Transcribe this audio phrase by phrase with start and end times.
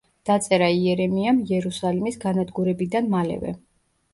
[0.27, 3.53] დაწერა იერემიამ იერუსალიმის განადგურებიდან მალევე.